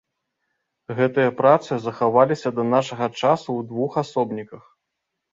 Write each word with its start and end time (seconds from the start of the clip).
Гэтыя 0.99 1.33
працы 1.41 1.73
захаваліся 1.87 2.49
да 2.59 2.63
нашага 2.75 3.05
часу 3.19 3.45
ў 3.45 3.61
двух 3.73 3.91
асобніках. 4.03 4.63